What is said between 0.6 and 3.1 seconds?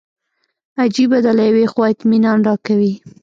عجیبه ده له یوې خوا اطمینان راکوي.